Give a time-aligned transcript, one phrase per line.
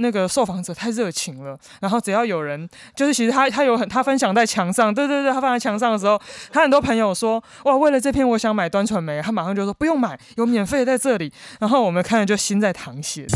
[0.00, 6.20] 那个受访者太热情了，然后只要有人就是其实他他有很他分享在墙上，对对对，他放在墙上的时候，
[6.52, 13.26] 他很多朋友说哇，为了这篇我想买端传媒，他马上就说不用买，有免费在这里，然后我们看了就心在淌血。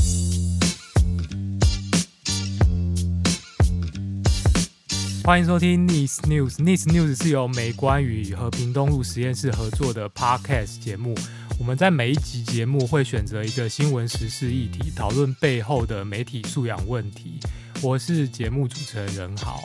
[5.27, 6.57] 欢迎收听 Nice News。
[6.57, 11.15] Nice News 是由美观与和平东路实验室合作的 Podcast 节目。
[11.59, 17.41] 我们在每一集节目会选择一个新闻时事议题，讨论背后的媒体素养问题。
[17.81, 19.63] 我是节目主持人任豪。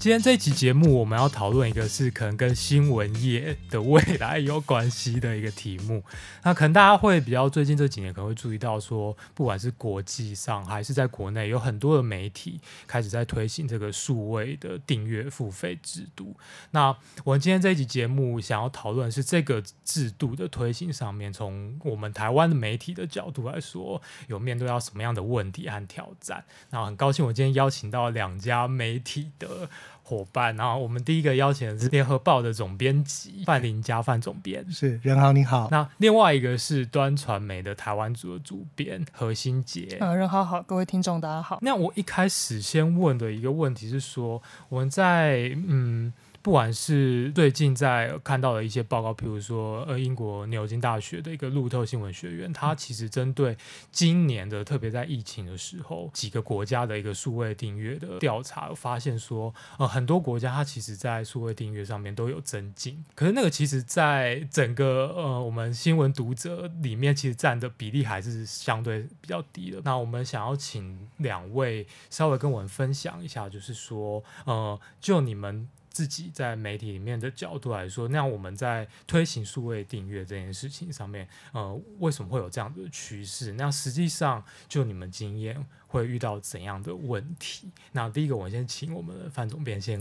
[0.00, 6.02] 今天这一期节目，我们要讨论一个是可能跟新闻业的未来有关系的一个题目。
[6.42, 16.34] 那可能大家会比较最近这几年可能会注意到说，不管是国际上还是在国内，有很多的媒体开始在推行这个数位的订阅付费制度。
[16.70, 26.42] 那我们今天这一集节目想要讨论是这个制度的推行上面，从我们台湾的媒体的角度来说，有面对到什么样的问题和挑战？
[26.70, 29.68] 那很高兴我今天邀请到两家媒体的。
[30.10, 35.68] 伙伴，然后我们第一个邀请的是联合报的总编辑范林家范总编，是任豪你好。
[35.70, 41.60] 那另外一个是端传媒的台湾组的主编何新杰，啊，任豪好，各位听众大家好。
[41.62, 46.12] 那我一开始先问的一个问题是说，我们在嗯。
[46.42, 53.56] 不管是最近在看到的一些报告，比如说呃英国牛津大学的一个路透新闻学院，它其实针对
[53.92, 69.82] 今年的特别在疫情的时候几个国家的一个数位订阅的调查，发现说呃很多国家它其实在数位订阅上面都有增进，可是那个其实在整个呃我们新闻读者里面其实占的比例还是相对比较低的。
[69.84, 75.68] 那我们想要请两位稍微跟我们分享一下，就是说呃就你们。
[75.90, 83.52] 自己在媒体里面的角度来说，那我们在推行数位订阅这件事情上面，呃，为什么会有这样的趋势？
[83.54, 87.70] 那实际上就你们经验会遇到怎样的问题？
[87.92, 90.00] 那第一个，我先请我们的范总编先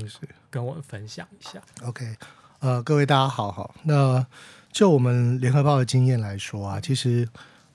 [0.50, 1.62] 跟我们分享一下。
[1.84, 2.16] OK，
[2.60, 3.76] 呃，各位大家好，哈。
[3.84, 4.26] 那
[4.72, 7.28] 就我们联合报的经验来说啊，其实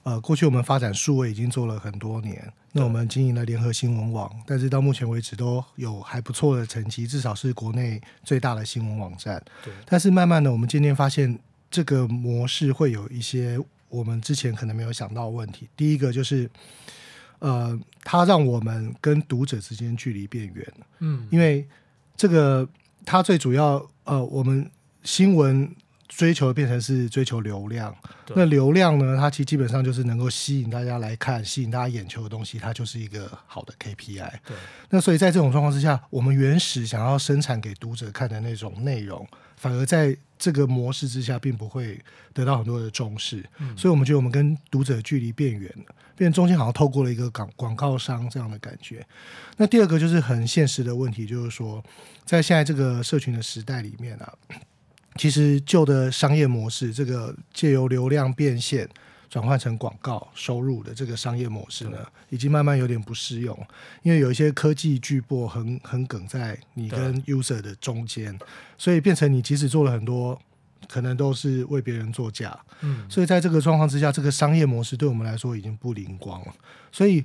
[0.05, 2.53] 呃，过去我们发展数位已经做了很多年。
[2.77, 9.41] 那我们经营了联合新闻网，但是到目前为止都有还不错的成绩，至少是国内最大的新闻网站。
[9.63, 9.73] 对。
[9.87, 11.39] 但是慢慢的，我们渐渐发现
[11.71, 13.57] 这个模式会有一些
[13.89, 15.69] 我们之前可能没有想到的问题。
[15.77, 16.51] 第一个就是，
[17.39, 20.75] 呃，它让我们跟读者之间距离变远。
[20.99, 21.29] 嗯。
[21.31, 21.65] 因为
[22.17, 22.69] 这个，
[23.05, 24.69] 它最主要，呃，我们
[25.05, 25.73] 新闻。
[26.17, 27.95] 追求变成是追求流量，
[28.35, 29.17] 那流量呢？
[29.17, 34.31] 它其实基本上就是能够吸引大家来看，吸引大家眼球的东西，它就是一个好的 KPI。
[34.47, 34.57] 对。
[34.91, 39.27] 那所以在这种状况之下，我们原始想要生产给读者看的那种内容，
[39.57, 42.01] 反而在这个模式之下，并不会
[42.33, 43.45] 得到很多的重视。
[43.59, 43.77] 嗯。
[43.77, 49.05] 所以我们觉得我们跟读者距离变远了，变中间好像透过了一个广广告商这样的感觉。
[49.57, 51.83] 那第二个就是很现实的问题，就是说，
[52.25, 54.33] 在现在这个社群的时代里面啊。
[55.17, 58.89] 其实旧的商业模式，这个借由流量变现
[59.31, 61.99] 转换成广告收入的这个商业模式呢，
[62.31, 63.57] 已经慢慢有点不适用，
[64.03, 68.39] 因为有一些科技巨擘横横梗在你跟 user 的中间，
[68.77, 70.41] 所以变成你即使做了很多，
[70.89, 72.59] 可能都是为别人作假。
[72.81, 76.55] 嗯，所以在这个状况之下，这个商业模式对我们来说已经不灵光了，
[76.91, 77.25] 所以。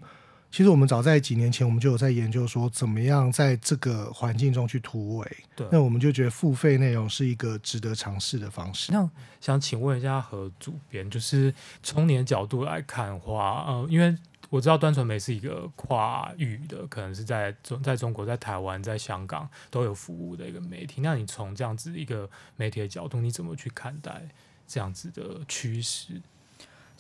[0.52, 5.38] 其实我们早在几年前，我们就有在研究说，怎么样在这个环境中去突围。
[5.56, 8.92] 对，那我们就觉得付费内容是一个值得尝试的方式。
[8.92, 9.08] 那
[9.40, 14.16] 想请问一下何主编，就是从你的角度来看的话，呃，因为
[14.50, 21.02] 我知道端传媒是一个跨域的，可能是在中在中国、在台湾、在香港都有服务的一个媒体。
[21.02, 24.28] 那你从这样子一个媒体的角度，你怎么去看待
[24.68, 26.20] 这样子的趋势？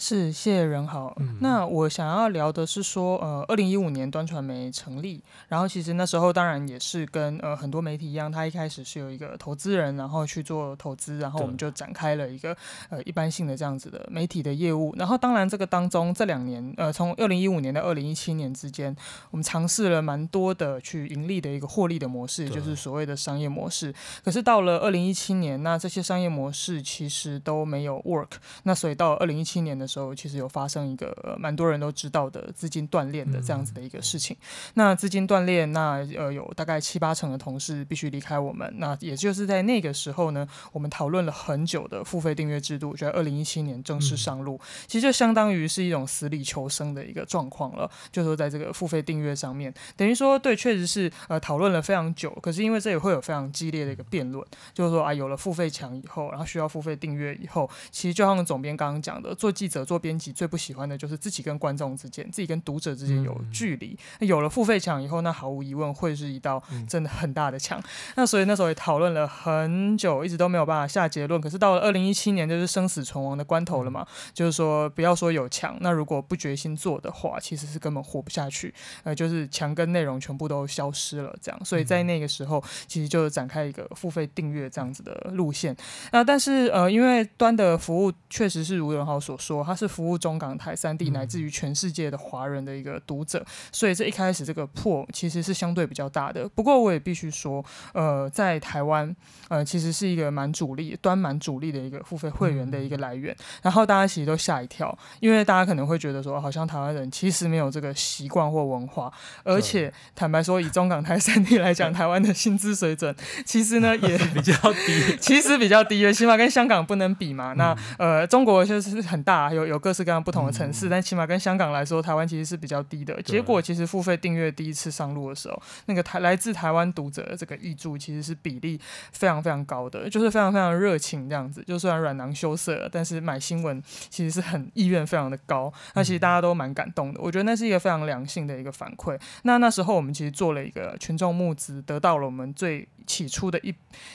[0.02, 1.14] 是，谢谢任豪。
[1.20, 12.56] 嗯、那我想要聊的是说，呃，二零一五年端传媒成立，然后其实那时候当然也是跟呃很多媒体一样，他一开始是有一个投资人，然后去做投资，然后我们就展开了一个
[12.88, 14.96] 呃一般性的这样子的媒体的业务。
[14.98, 18.95] 然后当然这个当中这两年，呃，从二零一五年到二零一七年之间，
[19.31, 23.94] 我们尝试了蛮多的去盈利的一个获利的模式，就是所谓的商业模式。
[24.24, 28.30] 可是到了二零一七年，那这些商业模式其实都没有 work。
[28.63, 34.38] 那所以到二零一七年的时候，其实有发生一个蛮多人都知道的资金断裂的这样子的一个事情。
[34.39, 34.45] 嗯、
[34.75, 38.71] 那资金断裂，那呃有大概七八成的同事必须离开我们。
[38.77, 44.56] 那也就是在那个时候呢，我们讨论了很久的付费订阅制度，就在二零一七年正式上路。
[44.56, 47.89] 嗯、其实就相当于是一种死里求生的一个状况了。
[48.12, 52.30] 就说在这个付费订阅上面，等于说对，确实是呃讨论了非常久。
[52.42, 59.79] 可是因为这也会有非常激烈的一个辩论，就是说啊，有了付费墙以后，然后需要付费订阅以后，其实就像总编刚刚讲的，做记者。
[59.80, 63.98] 者做编辑最不喜欢的就是自己跟观众之间、自己跟读者之间有距离。
[64.20, 67.80] 嗯、有了付费墙以后，那毫无疑问会是一道真的很大的墙。
[67.80, 67.84] 嗯、
[68.18, 71.40] 那所以那时候也讨论了很久，一直都没有办法下结论。
[71.40, 78.74] 可是到了二零一七年，就是生死存亡的关头了嘛，嗯、就是说不要说有墙，那如果不决心做的话，其实是根本活不下去。
[79.04, 81.66] 呃，就是墙跟内容全部都消失了，这样。
[81.66, 85.76] 所以在那个时候，其实就展开一个付费订阅这样子的路线。
[86.12, 96.50] 那但是呃，因为端的服务确实是如仁豪所说，它是服务中港台三地乃至于全世界的华人的一个读者，所以这一开始这个破其实是相对比较大的。
[96.50, 97.63] 不过我也必须说，
[97.94, 99.16] 呃，在台湾
[99.48, 103.36] 呃，其实是一个蛮主力端蛮主力的一个付费会员的一个来源。
[103.62, 109.12] 然后大家其实都吓一跳，因为大家可能会觉得说，好像台湾人其实没有这个习惯或文化，
[109.44, 117.54] 而且坦白说，以中港台三地来讲， 台湾的薪资水准其实呢也 比较低， 其实比较低的，起码跟香港不能比嘛。
[117.54, 123.21] 那呃，中国就是很大，有有有各式各样不同的城市，但起码跟香港来说，台湾其实是比较低的。
[123.21, 128.79] 结果其实付费订阅第一次上路的时候，那个台来自台湾读者的这个译注其实是比例
[129.11, 131.63] 非常非常高的，就是非常非常热情这样子。
[131.67, 135.71] 就虽然软囊羞涩，但是买新闻其实是很意愿非常的高。
[135.94, 139.19] 那其实大家都蛮感动的，我觉得那是一个非常良性的一个反馈。
[139.44, 143.73] 那那时候我们其实做了一个群众募资，得到了我们最起初的一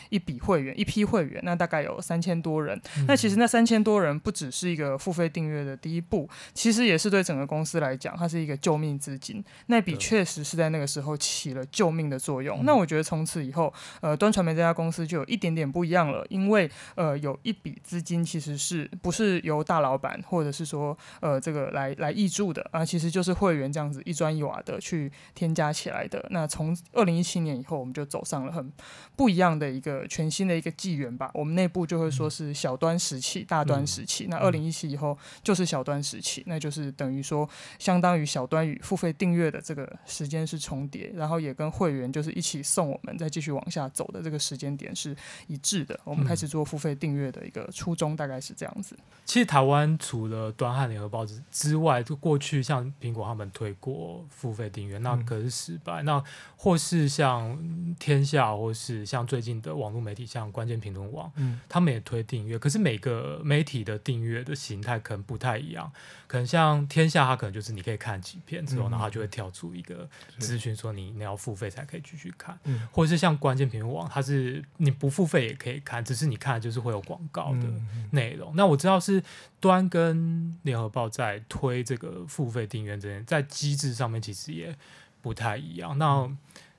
[0.09, 2.81] 一笔会员，一批会员，那大概有三千多人。
[2.97, 9.45] 嗯、那其实那三千多人不只是一个付费订阅的第一步，其实也是对整个公司来讲，它是一个救命资金。
[9.67, 12.61] 那笔确实是在那个时候起了救命的作用。
[12.61, 26.25] 嗯、那我觉得从此以后，呃，端传媒这家公司就有一点点不一样了，因为呃，有一笔资金其实是不是由大老板或者是说呃这个来来挹注的啊、呃，其实就是会员这样子一砖一瓦的去添加起来的。
[26.31, 28.73] 那从二零一七年以后，我们就走上了很
[29.17, 31.31] 不一样的一个全新的一个纪元吧。
[31.35, 34.27] 我们内部就会说是小端时期、大端时期。
[34.29, 37.49] 那二零一七以后就是小端时期，那就是等于说
[37.79, 45.17] 相当于小端与付费订阅的这个时间是重叠，然后也跟会员就是一起送我们再继续往下走的这个时间点是
[45.47, 45.99] 一致的。
[46.05, 48.97] 我们开始做付费订阅的一个初衷大概是这样子。
[49.25, 56.03] 其实台湾除了端汉联合报之之外，就过去像苹果他们推过付费订阅，那可是失败。
[56.03, 56.23] 那
[56.57, 57.57] 或是像
[57.99, 62.59] 天下，或是像最近的网络媒体，像关键评论网，嗯，他们也推订阅。
[62.59, 65.91] 可是每个媒体的订阅的形态可能不太一样。
[66.27, 72.59] 可能像天下，它可能就是你可以看几篇之后，然后它就会跳出一个资讯说你你要付费才可以继续看。
[72.65, 77.69] 嗯，或者是像关键评论网，它是你不付费也可以看，只是你看就是会有广告的
[78.11, 78.53] 内容。
[78.57, 79.23] 那我知道是
[79.61, 84.77] 端跟联合报在推这个付费订阅这件，在机制上面其实也
[85.23, 85.97] 不太一样。
[85.99, 86.29] 那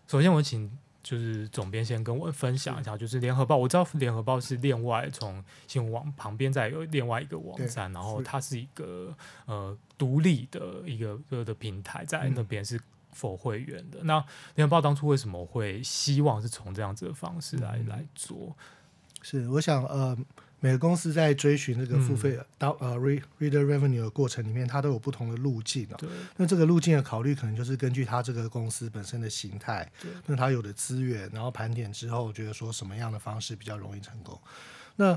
[0.08, 0.70] 首先，我请
[1.06, 9.16] 就是总编先跟我分享一下，就是联合报，我知道联合报是另外从新闻网旁边再有另外一个网站，然后它是一个
[9.46, 12.82] 呃独立的一个个的平台，在那边是
[13.16, 14.00] for 会员的。
[14.02, 14.26] 嗯、那
[14.56, 18.58] 联合报当初为什么会希望是从这样子的方式来、嗯、来做？
[19.22, 20.18] 是我想呃。
[20.66, 25.96] 每个公司在追寻这个付费到、嗯、呃 reader revenue 的过程里面，它都有不同的路径啊。
[25.96, 29.88] 对那这个路径的考虑，可能就是根据它这个公司本身的形态，
[30.26, 34.42] 那它有的资源，然后盘点之后，觉得说什么样的方式比较容易成功。
[34.96, 35.16] 那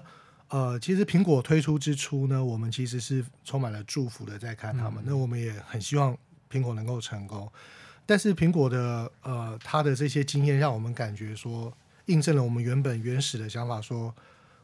[0.49, 5.03] 呃，其实苹果推出之初呢，我们其实是充满了祝福的在看他们。
[5.03, 6.15] 嗯、那我们也很希望
[6.53, 7.51] 苹果能够成功。
[8.05, 11.73] 但是苹果的呃，它的这些经验让我们感觉说，
[12.05, 14.15] 印证了我们原本原始的想法说。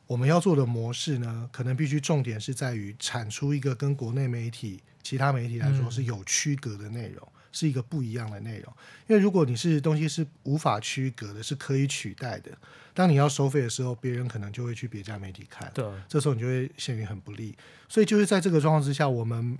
[0.06, 8.72] 我们要做的模式呢，可能必须重点是在于产出一个跟国内媒体、其他媒体来说是有区隔的内容，嗯、是一个不一样的内容。
[9.06, 12.50] 因为如果你是东西是无法区隔的，是可以取代的，
[12.92, 17.56] 当你要收费的时候，别人可能就会去别家媒体看，对，这时候你就会陷于很不利。
[17.88, 19.58] 所以就是在这个状况之下，我们。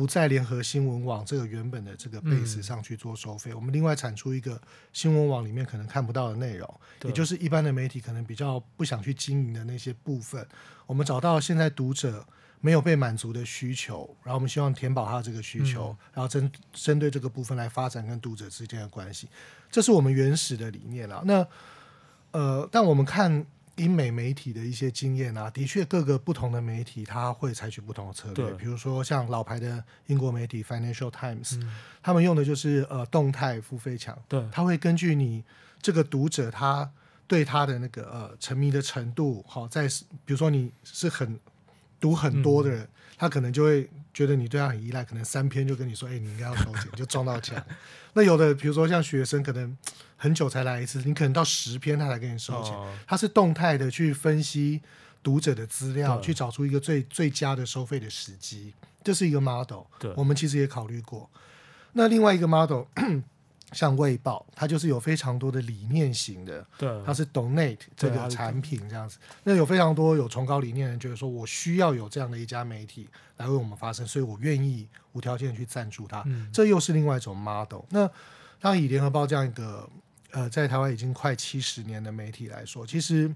[0.00, 4.58] 不在联合新闻网这个原本的这个 base 上去做收费，嗯、我们另外产出一个
[4.94, 10.48] 新闻网里面可能看不到的内容，也就是一般的媒体可能比较不想去经营的那些部分，
[10.86, 12.26] 我们找到现在读者
[12.62, 19.28] 没有被满足的需求，然后我们希望填饱他这个需求，嗯、然后针针对这个部分来发展跟读者之间的关系，
[19.70, 21.22] 这是我们原始的理念了。
[21.26, 21.46] 那
[22.30, 23.44] 呃，但我们看。
[23.80, 28.34] 英美媒体的一些经验啊，的确各个不同的媒体，它会采取不同的策略。
[28.34, 31.72] 对比如说像老牌的英国媒体 Financial Times，嗯、
[32.02, 34.16] 他们用的就是呃动态付费墙。
[34.28, 35.42] 对，他会根据你
[35.80, 36.90] 这个读者他
[37.26, 39.88] 对他的那个呃沉迷的程度，好，在
[40.26, 41.40] 比如说你是很
[41.98, 47.64] 读很多的人，嗯、他可能就会觉得你对他很依赖，可能三篇就跟你说，哎、欸，你应该要收钱， 就撞到墙。
[48.12, 49.76] 那有的比如说像学生可能。
[50.22, 52.76] 很久才来一次，你可能到十篇他才给你收钱。
[53.06, 54.82] 他是动态的去分析
[55.22, 59.84] 读者的资料，去找出一个最最佳的收费的时机，这是一个 model。
[59.98, 61.30] 对，我们其实也考虑过。
[61.94, 62.82] 那另外一个 model，
[63.72, 69.16] 像卫报，它就是有非常多的理念型的，对，它是 donate 这个产品这样子。
[69.44, 73.08] 那有非常多有崇高理念的人觉得说，我需要有这样的一家媒体
[73.38, 76.22] 来为我们发声，所以我愿意无条件去赞助它。
[76.26, 77.82] 嗯，这又是另外一种 model。
[77.88, 78.10] 那
[78.60, 79.88] 当以联合报这样一个
[80.32, 83.34] 呃，在台湾已经快七十年的媒体来说，其实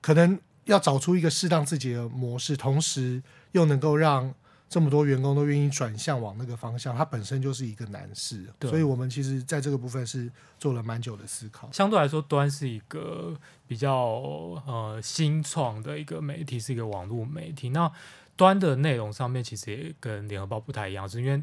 [0.00, 4.34] 可能要找出一个适当自己的模式，同时又能够让
[4.68, 8.44] 这么多员工都愿意转向往那个方向，它本身就是一个难事。
[8.62, 11.70] 所以我们其实在这个部分是做了蛮久的思考。
[11.72, 13.94] 相对来说，端是一个比较
[14.66, 17.68] 呃新创的一个媒体，是一个网络媒体。
[17.68, 17.90] 那
[18.36, 21.42] 端的内容上面其实也跟联合报不太一样，是因为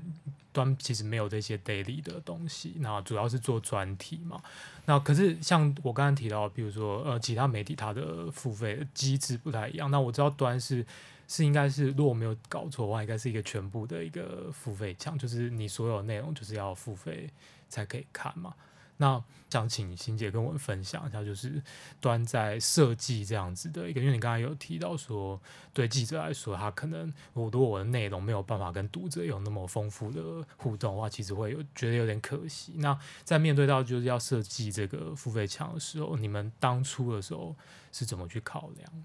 [0.51, 4.41] 端其实没有这些 daily 的东西，那主要是做专题嘛。
[4.85, 9.89] 那可是像我刚刚提到，比如说呃其他媒体它的付费机制不太一样。
[9.89, 10.85] 那我知道端是
[11.27, 17.29] 是应该是如果没有搞错的话，应该是一个全部的一个付费墙，就是你所有内容就是要付费
[17.69, 18.53] 才可以看嘛。
[19.01, 21.59] 那想请欣姐跟我分享一下，就是
[21.99, 25.41] 端在设计这样子的一个，因为你刚才有提到说，
[25.73, 30.21] 对记者来说，他可能我如果我的内容没有办法跟读者有那么丰富的
[30.55, 32.73] 互动的话，其实会有觉得有点可惜。
[32.75, 37.55] 那在面对到就是要设计这个付费墙的时候，你们当初的时候
[37.91, 39.03] 是怎么去考量？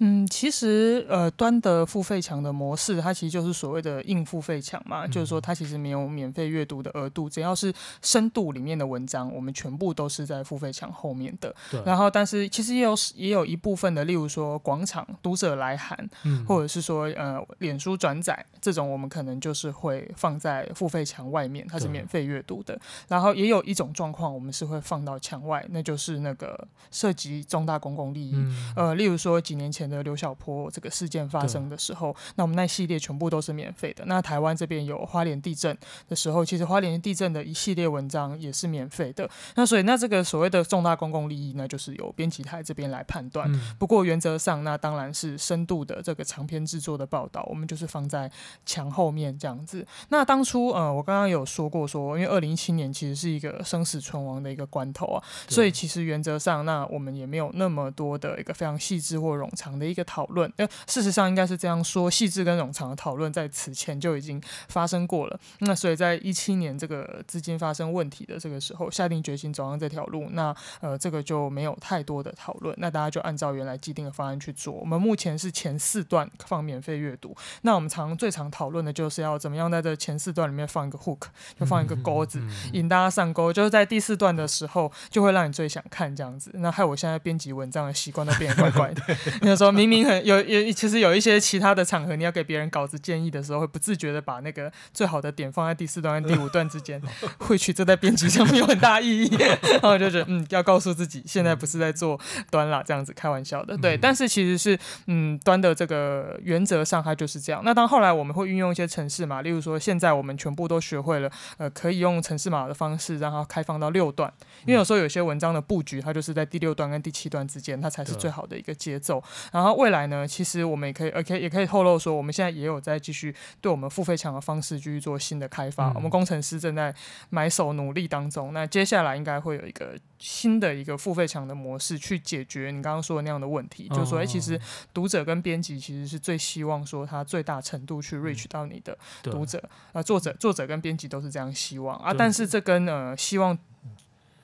[0.00, 11.52] 嗯，其实呃，端的付费墙的模式，它其实就是所谓的硬付费墙嘛，嗯、就是说它其实没有免费阅读的额度，只要是深度里面的文章，我们全部都是在付费墙后面的。
[11.68, 11.82] 对。
[11.84, 22.78] 然后，但是其实也有也有一部分的，例如说广场读者来函，嗯、或者是说呃，脸书转载这种，我们可能就是会放在付费墙外面，它是免费阅读的。
[23.08, 29.87] 然后也有一种状况，我们是会放到墙外，那就是那个涉及重大公共利益，嗯、呃，例如说几年前。
[29.88, 34.04] 的刘小波这个事件发生的时候，那我们那系列全部都是免费的。
[34.06, 35.76] 那台湾这边有花莲地震
[36.08, 39.28] 的时候，其实花莲地震的一系列文章也是免费的。
[39.54, 43.50] 那所以那这个所谓的重大公共利益呢，就是由编辑台这边来判断。
[43.52, 48.30] 嗯、不过原则上，那当然是深度的这个长篇制作的报道，我们就是放在
[48.66, 49.86] 墙后面这样子。
[50.08, 65.38] 那当初呃，我刚刚有说过说，因为二零一七年其实是一个生死存亡的一个关头啊，所以其实原则上，那我们也没有那么多的一个非常细致或冗长的一个讨论，呃，事实上应该是这样说，细致跟冗长的讨论在此前就已经发生过了。
[65.60, 74.72] 那所以在一七年这个资金发生问题的这个时候，下定决心走上这条路，那呃这个就没有太多的讨论，那大家就按照原来既定的方案去做。
[74.74, 81.22] 我们目前是前四段放免费阅读，那我们常最常讨论的就是要怎么样在这前四段里面放一个 hook，
[81.58, 82.42] 就放一个钩子，
[82.72, 86.50] 引大家上钩，就是在第四段的时候就会让你最想看这样子。
[86.54, 89.02] 那害我现在编辑文章的习惯都变得怪怪的，
[89.42, 89.98] 你说明明。
[90.24, 97.00] 有有，其实有一些其他的场合，你要给别人稿子建议的时候，会不自觉的把那个最好的点放在第四段跟第五段之间，
[97.38, 99.36] 会去这在编辑上面有很大意义。
[99.80, 102.18] 然后就觉得，嗯，要告诉自己，现在不是在做
[102.50, 103.96] 端啦，这样子开玩笑的，对。
[103.96, 107.62] 但是其实是，嗯，端的这个原则上它就是这样。
[107.64, 114.32] 那当后来我们会运用一些程式码，例如说现在我们全部都学会了，呃，可以用程式码的方式让它开放到六段，
[114.64, 119.22] 因为有时候有些文章的布局，它就是在第六段跟第七段之间，它才是最好的一个节奏。
[119.58, 119.98] 然后未来。
[120.08, 125.88] 呢，其实我们也可以，OK，也可以透露说，我们现在也有在继续对我们付费墙的方式继续做新的开发。
[125.88, 126.94] 嗯、我们工程师正在
[127.30, 128.52] 埋首努力当中。
[128.54, 134.58] 那接下来应该会有一个新的一个付费墙的模式去解决你刚刚说的那样的问题，哦、就是说，哎，其实
[134.94, 143.58] 读者跟编辑其实是最希望说他最大程度去 reach 到你的读者，啊、呃，作者、作者跟编辑都是这样希望啊，但是这跟呃希望。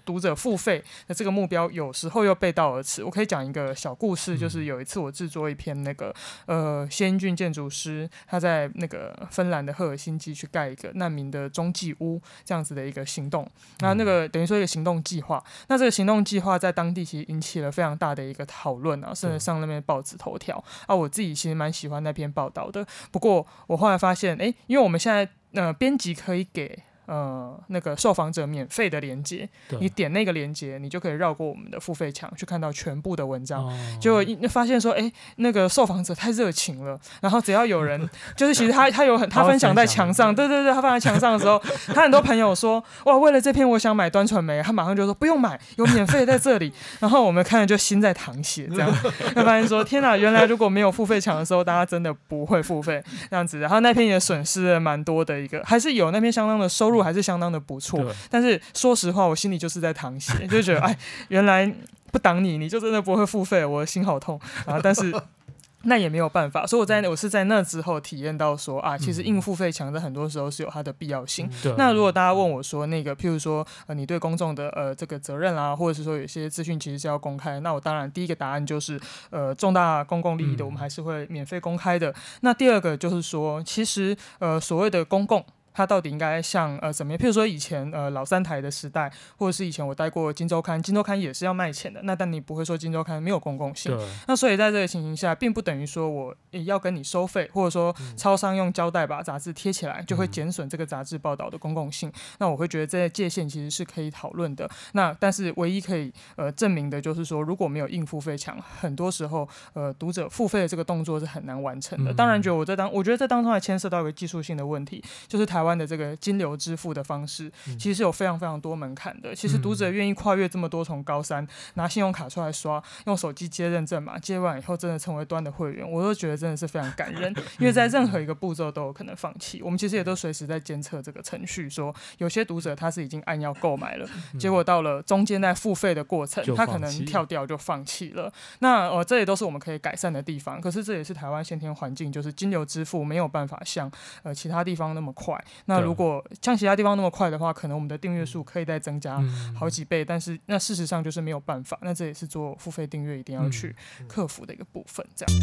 [0.05, 3.03] 读者付费的这个目标有时候又背道而驰。
[3.03, 6.15] 我可以讲一个小故事，就是有一次我制作一篇那个
[6.47, 13.49] 呃谢英俊建筑师他在那个芬兰的赫尔辛基去盖一个难民的中继屋这样子的一个行动，
[13.81, 15.43] 那那个等于说一个行动计划。
[15.69, 20.95] 那这个行动计划在当地其实引起了非常大的一个讨论啊，甚至上那边报纸头条啊。
[20.95, 22.87] 我自己其实蛮喜欢那篇报道的。
[23.11, 26.83] 不过我后来发现，哎，因为我们现在呃编辑可以给。
[27.07, 29.49] 呃，那个受访者免费的连接，
[29.81, 33.71] 你点那个连接，你就可以绕过我们的付费墙，去看到全部的文章。
[34.01, 41.61] 结果一发现说，哎，那个受访者太热情了，然后只要有人， 就是其实他他有很他分享在墙上，对对对，他放在墙上的时候，
[41.95, 46.73] 他很多朋友说，哇，为了这篇我想买端传媒，他马上就说不用买，有免费在这里。
[47.01, 48.91] 然后我们看了就心在淌血，这样，
[49.35, 53.59] 他发现说，天哪，原来如果没有付费墙的时候，大家真的不会付费这样子。
[53.59, 56.94] 然后那篇也损失了蛮多的一个，还是有那篇相当的收入。
[57.03, 60.99] 还是相当的不错，但是说实话，我心里就是在淌血，就觉得哎，
[61.29, 61.73] 原来
[62.11, 64.81] 不挡你，你就真的不会付费，我的心好痛啊！
[64.83, 65.13] 但是
[65.87, 71.47] 那也没有办法，所以我在我是在那之后体验到说啊，其实硬付费墙在很多时候是有它的必要性。
[71.65, 78.99] 嗯、那如果大家问我说那个，譬如说呃，你对公众的呃这个责任啊，或者是说有些资讯其实是要公开，那我当然第一个答案就是
[79.29, 82.11] 呃重大公共利益的，我们还是会免费公开的。
[82.11, 85.45] 嗯、那第二个就是说，其实呃所谓的公共。
[85.75, 87.19] 它到底应该像呃怎么样？
[87.19, 92.01] 譬如说以前呃老三台的时代，或者是以前我待过《金周刊》，《金周刊》也是要卖钱的。
[92.05, 93.95] 那但你不会说《金周刊》没有公共性。
[94.27, 102.09] 那所以在这个情形下，并不等于说我也要跟你收费，或者说超商用胶带把杂志贴起来，就会减损这个杂志报道的公共性。
[102.09, 104.71] 嗯、那我会觉得这些界限其实是可以讨论的。
[104.93, 112.13] 那但是唯一可以呃证明的就是说，如果没有硬付费墙，很多时候呃读者付费的这个动作是很难完成的。
[112.13, 116.55] 嗯、当然，觉得我在当我觉得这当中还牵涉到一个技术性的问题，就是台湾的这个金流。
[116.57, 119.35] 支付的方式其实是有非常非常多门槛的。
[119.35, 127.35] 其实读者愿意跨越这么多重高山，拿信用卡出来刷，用手机接认证嘛，接完以后真的成为端的会员，我都觉得真的是非常感人。
[127.59, 129.61] 因为在任何一个步骤都有可能放弃。
[129.63, 138.33] 我们其实也都随时在监测这个程序，说有些读者他是已经按要购买了，结果到了中间在付费的过程，他可能跳掉就放弃了。
[138.61, 140.61] 那呃，这也都是我们可以改善的地方。
[140.61, 143.91] 可是这也是台湾先天环境，就是金流支付没有办法像
[144.23, 145.35] 呃其他地方那么快。
[145.67, 149.23] 那如果像其他地方那么快的话，可能我们的订阅数可以再增加
[149.59, 151.79] 好几倍，嗯、但是那事实上就是没有办法。
[151.83, 153.75] 那这也是做付费订阅一定要去
[154.09, 155.05] 克服的一个部分。
[155.15, 155.37] 这样，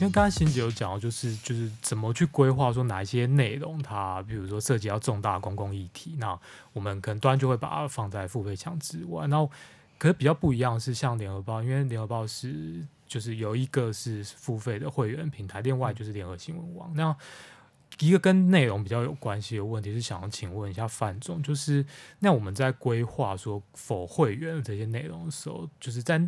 [0.00, 6.38] 因为刚才欣姐有讲到，就是就是怎么去规划，说哪一些内容它，比如说涉及到重大公共议题，那
[6.72, 9.26] 我们可能端就会把它放在付费墙之外。
[9.26, 9.50] 然后，
[9.98, 12.86] 可是比较不一样的是，像联合报，因为联合报是。
[13.12, 16.90] 就是有一个是付费的会员平台，另外就是联合新闻网。
[16.94, 17.14] 那
[17.98, 21.84] 一个跟内容比较有关系的问题是，想要请问一下范总，就是
[22.20, 26.18] 那我们在规划说否会员的这些内容的时候，就是在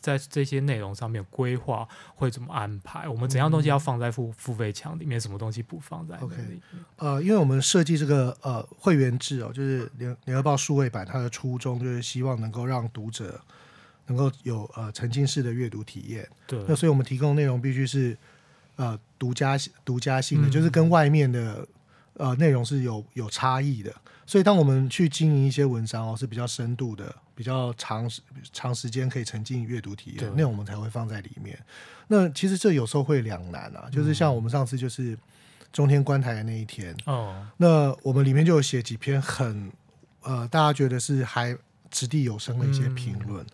[0.00, 3.06] 在这些内容上面规划会怎么安排？
[3.06, 6.60] 我们怎样东西要放在付付费墙里面，什么东西不放在里面？Okay.
[6.96, 13.38] 呃，因为我们设计这个呃会员制哦，就是联联合报数位版，它的初衷就是希望能够让读者。
[14.10, 18.16] 能够有呃沉浸式的阅读体验，对，那所以我们提供的内容必须是
[18.74, 21.64] 呃独家独家性的，嗯、就是跟外面的
[22.14, 23.94] 呃内容是有有差异的。
[24.26, 28.10] 所以当我们去经营一些文章哦，是比较深度的，比较长
[28.52, 30.30] 长时间可以沉浸阅读体验，对。
[30.36, 31.56] 那我们才会放在里面。
[32.08, 35.16] 那其实这有时候会两难啊，就是像我们上次就是
[35.72, 39.70] 中天观台的那一天哦，嗯、那我们里面就有写几篇很
[40.22, 41.56] 呃大家觉得是还
[41.92, 43.44] 掷地有声的一些评论。
[43.44, 43.46] 嗯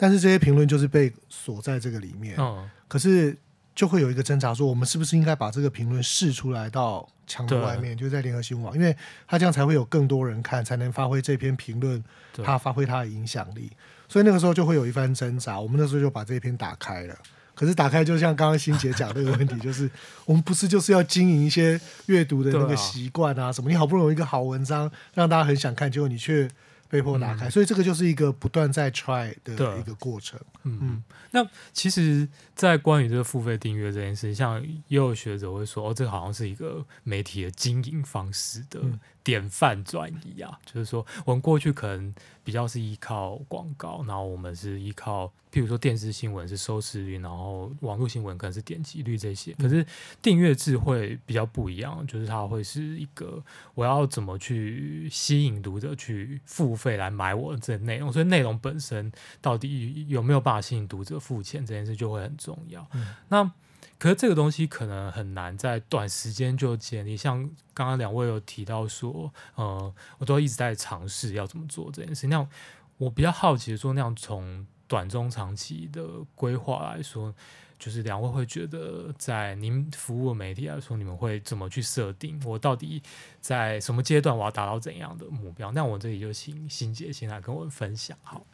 [0.00, 3.36] 但是这些评论就是被锁在这个里面，哦、可是
[3.74, 8.96] 就会有一个挣扎，说我们是不是应该把这个评论释出来到墙的外面，对就在联合新闻网，因为
[9.28, 12.02] 他这样才会有更多人看，才能发挥这篇评论，
[12.42, 13.70] 他发挥他的影响力。
[14.08, 15.60] 所以那个时候就会有一番挣扎。
[15.60, 17.14] 我们那时候就把这篇打开了，
[17.54, 19.90] 可是打开就像刚刚欣姐讲的那个问题，就是
[20.24, 23.52] 我们不是就是要经营一些阅读的那个习惯啊？
[23.52, 23.68] 什么？
[23.68, 26.48] 你好不容易一个好文章让大家很想看，结果你却。
[26.90, 30.38] 被迫拿开，嗯、所以这个就是一个不断在 try 的一个过程。
[30.64, 38.80] 嗯嗯，那其实，在关于这个付费订阅这件事，像也有学者会说，哦，这好像是一个媒体的经营方式的。
[39.20, 49.52] 嗯典范转移啊，就是说，我们过去可能比较是依靠广告，然后我们是依靠，譬如说电视新闻是收视率，然后网络新闻可能是点击率这些。
[49.58, 49.84] 可是
[50.22, 53.42] 订阅制会比较不一样，就是它会是一个
[53.74, 62.88] 我要怎么去吸引读者去付费来买我的这内容，所以内容本身到底有没有办法吸引读者付钱这件事就会很重要。
[62.94, 63.52] 嗯、那
[64.00, 67.14] 可是这个东西可能很难在短时间就建立。
[67.14, 67.38] 像
[67.74, 72.26] 刚刚两位有提到说，呃，我都一直在尝试要怎么做这件事。
[72.26, 72.48] 那
[72.96, 76.02] 我比较好奇的说，那样从短中长期的
[76.34, 77.34] 规划来说，
[77.78, 82.40] 就是两位会觉得，在您服务媒体来说，你们会怎么去设定？
[82.46, 83.02] 我到底
[83.42, 85.70] 在什么阶段我要达到怎样的目标？
[85.72, 88.46] 那我这里就请欣姐先来跟我分享，好。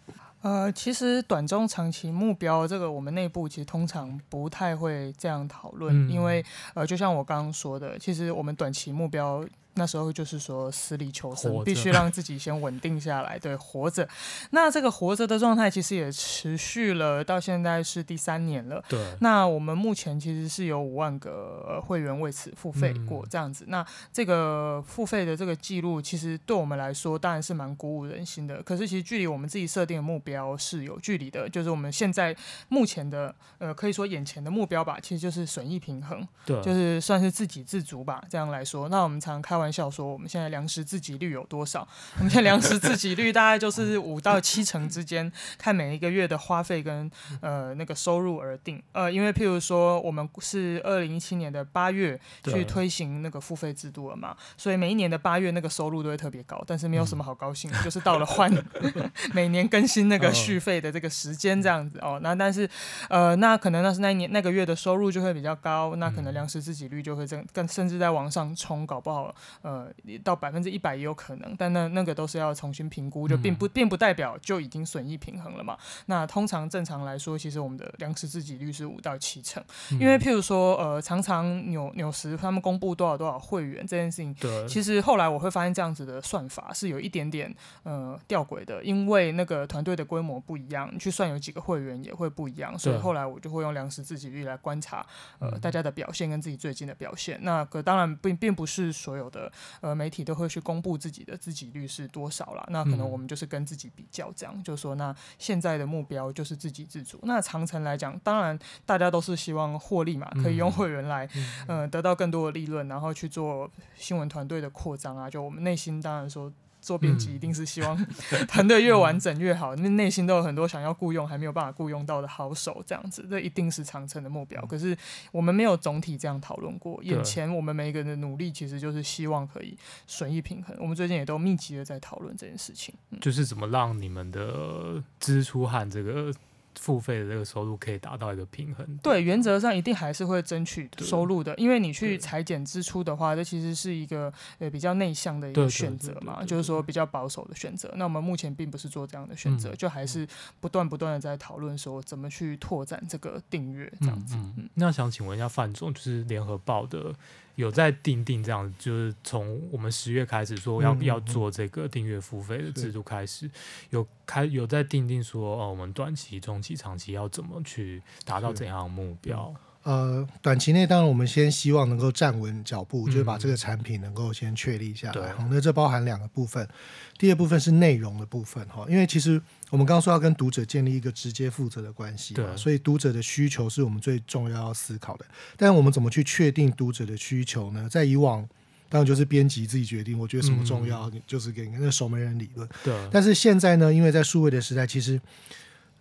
[0.42, 6.44] 呃，其实短中长期目标这个，我们内部其实通常不太会这样讨论，嗯、因为
[6.74, 9.44] 呃，就像我刚刚说的，其实我们短期目标。
[9.76, 14.08] 那时候就是说，死里求生，必须让自己先稳定下来，对，活着。
[14.50, 18.82] 那这个活着的状态其实也持续了到现在是第三年了。
[18.88, 18.98] 对。
[19.20, 23.64] 那我们目前其实是有五万个会员为此付费过这样子。
[23.64, 28.62] 嗯、那这个付费的这个记录，其实对我们来说当然是蛮鼓舞人心的。
[28.62, 32.34] 可是其实距离我们自己设定的目标是有距离的，就是我们现在
[32.68, 36.26] 目前的呃，可以说眼前的目标吧，其实就是损益平衡。
[36.44, 36.60] 对。
[36.62, 38.88] 就是算是自给自足吧，这样来说。
[38.88, 41.86] 那我们常开玩玩笑说，我们现在粮食自给率有多少？
[42.18, 48.80] 我们现在粮食自给率大概就是 五到七成之间，看每一个月的花费跟呃那个收入而定。
[48.92, 58.48] 呃，因为譬如说，我们是二零一七年的八月去推行那个付费制度了嘛，所以每一年的八月那个收入都会特别高，但是没有什么好高兴的，嗯、就是到了换
[59.34, 62.20] 每年更新那个续费的这个时间这样子哦。
[62.22, 62.68] 那但是
[63.08, 69.88] 呃，那可能那是那一年那个月的收入就会比较高，那可能粮食自给率就会增更，甚至在往上冲，搞不好呃
[70.22, 71.54] 到百分之一百也有可能。
[71.58, 75.76] 但那那个都是要重新评估，就并不并不代表就已经损益平衡了嘛。
[76.06, 95.04] 那通常正常来说，其实我们的粮食自给率是五到七成，因为譬如说呃，常常纽纽时他们公布多少多少会员这件事情，对，其实后来我会发现这样子的算法是有一点点呃吊诡的，因为那个团队的规模不一样，你去算有几个会员也会不一样，所以后来我就会用粮食自给率来观察
[95.38, 97.38] 呃大家的表现跟自己最近的表现。
[97.42, 99.45] 那可当然并并不是所有的
[99.80, 107.18] 呃媒体都会去公布自己的自给率是多少啦，那可能我们就是跟自己比较这样，就说那现在的目标就是自给自足。
[107.22, 111.28] 那长城来讲，当然大家都是希望获利嘛，可以用会员来
[111.66, 115.30] 呃得到更多的利润，然后去做新闻团队的扩张啊。
[115.30, 116.52] 就我们内心当然说。
[116.86, 117.96] 做编辑一定是希望
[118.46, 124.64] 团队越完整越好，那内心都有很多想要雇佣还没有办法雇佣到的好手，这样子，这一定是长城的目标。
[124.66, 124.96] 可是
[125.32, 130.76] 我们没有总体这样讨论过，眼前我们每一个人的努力其实就是希望可以损益平衡。
[130.78, 136.32] 我们最近也都密集的在讨论这件事情，就是怎么让你们的支出和这个。
[136.78, 138.86] 付费的这个收入可以达到一个平衡。
[139.02, 147.92] 对，原则上一定还是会争取收入的，因为你去裁减支出的话，这其实是一个呃比较内向的一个选择嘛，就是说比较保守的选择。
[147.96, 150.26] 那我们目前并不是做这样的选择，嗯、就还是
[150.60, 154.36] 不断不断的在讨论说怎么去拓展这个订阅这样子。
[154.36, 157.14] 嗯嗯、那想请问一下范总，就是联合报的。
[157.56, 163.50] 有在定定这样，就是从我们十月开始说要要做这个订阅付费的制度开始，
[163.90, 169.52] 有开有在定定说哦，我们短期、中期、长期要怎么去达到怎样的目标？
[169.86, 175.32] 呃，短期内当然我们先希望能够站稳脚步，嗯、就是把这个产品能够先确立下来。
[175.32, 176.68] 好，那这包含两个部分，
[177.16, 185.24] 第二部分是内容的部分哈，因为其实我们刚刚说要跟读者建立一个直接负责的关系，对，所以读者的需求是我们最重要要思考的。
[185.56, 187.88] 但是我们怎么去确定读者的需求呢？
[187.88, 188.44] 在以往，
[188.88, 192.68] 当然就是编辑自己决定，我觉得什么重要，嗯、就是给那个守门人理论。
[192.82, 195.20] 对，但是现在呢，因为在数位的时代，其实。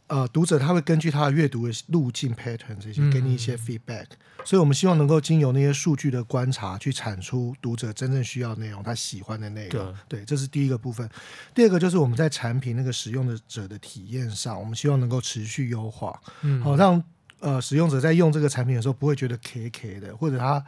[0.08, 4.06] 呃，读者他会根据他的阅读的路径 pattern 这些，给你一些 feedback，
[4.38, 9.96] 嗯，所以我们希望能够经由那些数据的观察，去产出读者真正需要的内容，他喜欢的内容。
[10.08, 11.10] 对，对，这是第一个部分。
[11.56, 17.04] 第二个就是我们在产品那个使用的者的体验上，我们希望能够持续优化，嗯，好让
[17.39, 20.63] 呃使用者在用这个产品的时候不会觉得 K K 的，或者他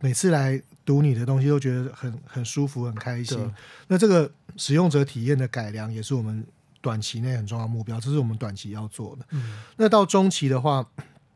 [0.00, 3.50] 每次来读你的东西都觉得很很舒服、很开心。
[3.88, 6.46] 那这个使用者体验的改良也是我们。
[6.82, 9.24] 短期内很重要目标，这是我们短期要做的。
[9.30, 10.84] 嗯、那到中期的话，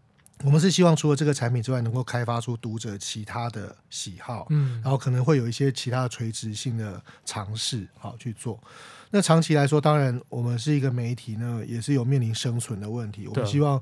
[0.44, 8.60] 我们是希望除了这个产品之外，能够开发出读者其他的喜好，嗯，然后可能会有一些其他的垂直性的尝试，好去做。
[9.10, 13.26] 那长期来说，当然我们是一个媒体呢，也是有面临生存的问题。
[13.28, 13.80] 我们希望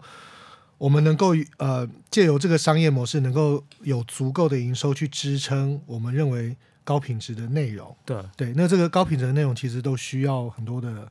[0.78, 7.96] 我们能够呃借由这个商业模式，能够有足够的营收去支撑我们认为高品质的内容。
[8.04, 11.10] 对对，那这个高品质的内容其实都需要很多的。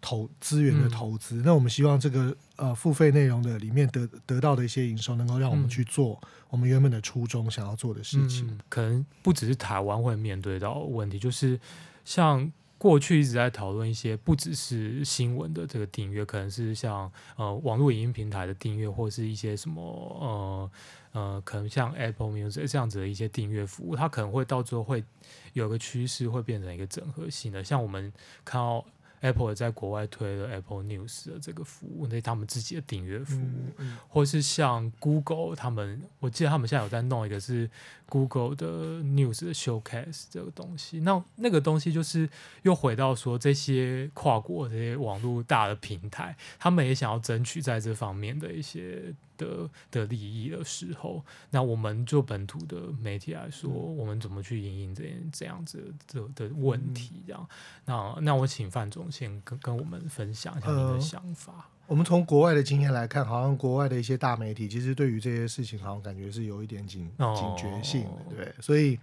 [0.00, 8.46] 投资源的投资，嗯、那我们希望这个呃付费内容的里面得得到的一些营收，能够让我们去做我们原本的初衷想要做的事情。
[8.48, 11.60] 嗯、可能不只是台湾会面对到问题，就是
[12.04, 20.70] 像过去一直在讨论一些，不只是新闻的这个订阅，可能是像呃网络影音平台的订阅，或是一些什么呃
[21.12, 25.04] 呃，可能像 Apple Music 这样子的一些订阅服务，它可能会到最后会
[25.52, 27.62] 有个趋势，会变成一个整合性的。
[27.62, 28.10] 像我们
[28.46, 28.82] 看到。
[29.20, 37.68] Apple 在国外推了 Apple News 的这个服务，那是他们自己的订阅服务，嗯嗯、或是像 Google 他们，我记得他们现在有在弄一个是
[38.06, 41.00] Google 的 News 的 Showcase 这个东西。
[41.00, 42.28] 那那个东西就是
[42.62, 49.14] 又回到说，这些跨国这些网络大的平台，他们也想要争取在这方面的一些。
[49.40, 57.22] 的的利益的时候，那我们做本土的媒体来说，嗯、我们怎么去应应这这样子的的问题？
[57.26, 57.48] 这样，
[57.86, 61.52] 嗯、那那我请范总先跟跟我们分享一下你的想法。
[61.52, 68.98] 呃、我们从国外的经验来看，好像国外的一些大媒体，其实对于这些事情，好像感觉是有一点警、哦、警觉性的，对，所以。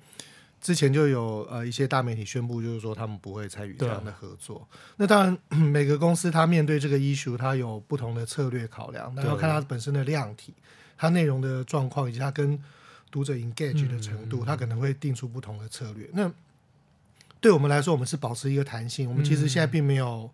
[0.60, 4.68] 之前就有呃一些大媒体宣布，就是说他们不会参与这样的合作。
[4.96, 5.38] 那当然，
[5.72, 10.54] 每个公司它面对这个 issue，它有不同的策略考量，那要看它本身的量体、
[10.98, 12.60] 它内容的状况以及它跟
[13.12, 16.10] 读者 engage 的程度，它可能会定出不同的策略。
[16.12, 16.30] 那
[17.40, 19.08] 对我们来说，我们是保持一个弹性。
[19.08, 20.30] 我们其实现在并没有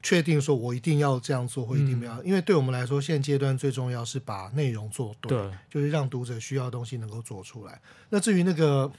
[0.00, 7.80] 确定说我一定要这样做，或一定不要，因为对我们来说，现阶段最重要是把内容做对，对，就是让读者需要的东西能够做出来。
[8.08, 8.90] 那至于那个。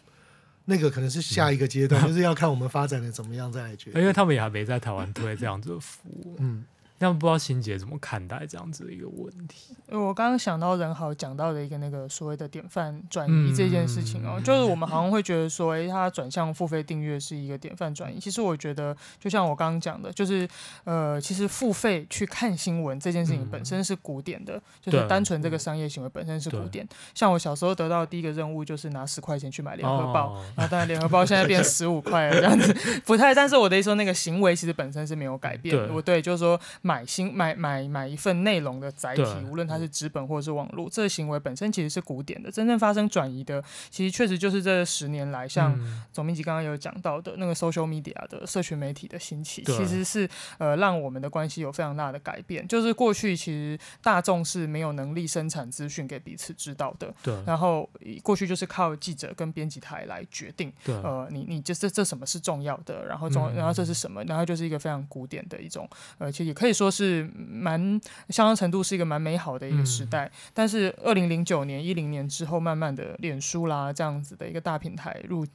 [0.69, 4.01] 那个可能是下一个阶段，就是要看我们发展的怎么样再来决定。
[4.01, 6.36] 因为他们也还没在台湾推这样子的服务。
[6.39, 6.65] 嗯。
[6.99, 9.75] 那不知道欣姐怎么看待这样子的一个问题？
[9.89, 18.19] 我刚刚想到任豪讲到的一个那个所谓的典范转移这件事情哦、喔，嗯、就是我们好像会觉得说，哎、欸，他转向付费订阅是一个典范转移。
[18.19, 20.47] 其实我觉得，就像我刚刚讲的，就是
[20.86, 26.88] 呃，其实付费去看新闻这件事情本身是古典的，嗯、就是单纯这个商业行为本身是古典。
[27.13, 32.73] 像我小时候得到的第一个任务就是拿十块钱去买联合报，哦、然后当然联合报现在变十五块了这样子，
[33.05, 33.36] 不太。
[33.36, 35.75] 但是我的意思说，那个行为其实本身是没有改变。
[35.77, 36.60] 对我对，就是说。
[36.88, 42.50] 买新买买买一份内容的载体，无论它是纸本或者是网络，这个行为本身其实是古典的。
[42.50, 45.78] 真正发生转移的，其实确实就是这十年来，像
[46.13, 52.65] 总编辑刚刚有讲到的那个 social media 的社群媒体的兴起，其实是呃让我们的关系有非常大的改变。
[52.65, 57.36] 就是过去其实大众是没有能力生产资讯给彼此知道的，对。
[57.45, 57.89] 然后
[58.23, 60.95] 过去就是靠记者跟编辑台来决定，对。
[60.95, 65.86] 呃，你你这这这什么是重要的，然后重然后这是什么，然后就是一个非常古典的一种，
[66.17, 66.76] 呃，其实也可以。
[66.77, 75.45] 说是蛮相当程度是一个蛮美好的一个时代，嗯、但是二零零九年、一零年之后，慢慢的脸书啦这样子的一个大平台入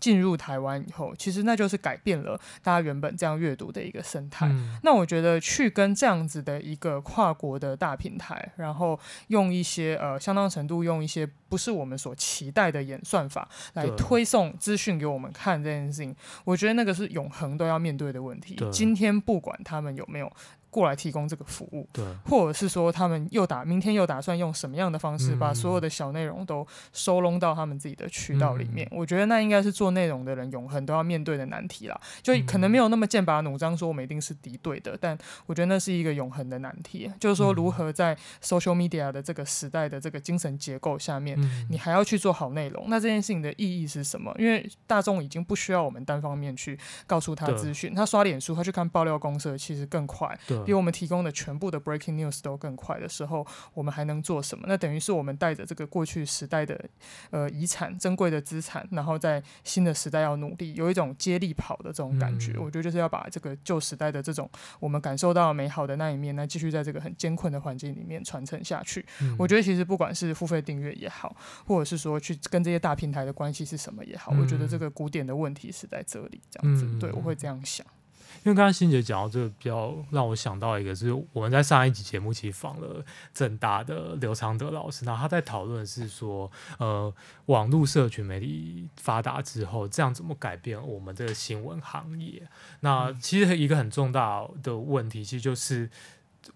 [0.00, 4.48] 进入台湾以后，其实那就是改变了大家原本这样阅读的一个生态。
[4.48, 8.98] 嗯、那我觉得去跟这样子的一个跨国的大平台，然后
[9.28, 18.56] 用一些呃相当程度用一些不是我们所期待的演算法来推送资讯给我们看这件事情，我觉得那个是永恒都要面对的问题。
[18.72, 20.32] 今天不管他们有没有。
[20.74, 28.88] 过来提供这个服务，对，或者是说他们又打明天又打算用什么样的方式把所有的小内容都收拢到他们自己的渠道里面？
[28.90, 32.00] 嗯、我觉得那应该是做内容的人永恒都要面对的难题啦。
[32.20, 41.38] 就可能没有那么剑拔弩张说我们一定是敌对的，但我觉得那是一个永恒的难题，就是说如何在 social media 的这个时代的这个精神结构下面，
[41.70, 44.34] 你还要去做好内容，那这件事情的意义是什么？
[44.38, 50.36] 因为大众已经不需要我们单方面去告诉他资讯，他刷脸书，他去看爆料公社，其实更快。
[50.64, 54.64] 比我们提供的全部的 breaking news 都更快的时候，我们还能做什么？
[54.66, 56.78] 那等于是我们带着这个过去时代的
[57.30, 62.52] 呃遗产、珍贵的资产，然后在新的时代要努力，有一种接力跑的这种感觉。
[62.52, 64.48] 嗯、我觉得就是要把这个旧时代的这种
[64.80, 69.04] 我们感受到美好的那一面，那继续在这个很艰困的环境里面传承下去。
[69.20, 76.84] 嗯、我觉得其实不管是付费订阅也好，或者是说去跟这些大平台的关系是什么也好，嗯、我觉得这个古典的问题是在这里，这样子。
[76.86, 77.86] 嗯、对，我会这样想。
[78.42, 87.14] 因为刚刚欣姐讲到这个，比较让我想到一个，是我们在上一集节目其实访了正大的刘昌德老师，然后他在讨论是说，呃，
[87.46, 92.42] 网络社群媒体发达之后，这样怎么改变我们这个新闻行业？
[92.80, 95.88] 那其实一个很重大的问题，其实就是。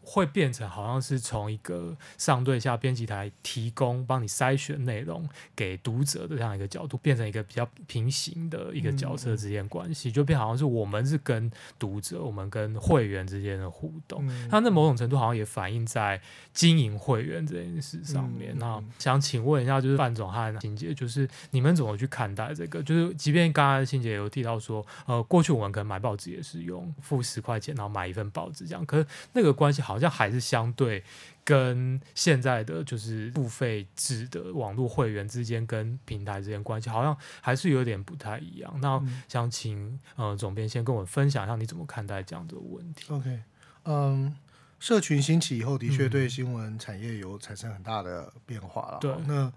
[0.03, 14.27] 会变成好像是从一个上对下编辑台提供帮你筛选内容给读者的这样一个角度，变成一个比较平行的一个角色之间关系，就变好像是我们是跟读者，我们跟会员之间的互动。
[14.51, 16.20] 那那某种程度好像也反映在
[16.53, 18.55] 经营会员这件事上面。
[18.59, 22.83] 那想请问一下，就是范总和欣姐，就是你们怎么去看待这个？
[22.83, 29.78] 就是即便刚才欣姐有提到说，呃，过去我们可能买报纸也是用付十块钱，然后买一份报纸这样，可是那个关系。
[29.83, 31.03] 好像还是相对
[31.45, 38.73] 跟现在的就是付费制的网络会员之间跟平台之间关系，好像还是有点不太一样。
[38.81, 43.43] 那想请呃总编先跟我分享一下你怎么看待这样的问题？OK，
[43.85, 44.37] 嗯，
[44.79, 48.99] 社群兴起以后，的确对新闻产业有产生很大的变化了。
[49.01, 49.53] 对，那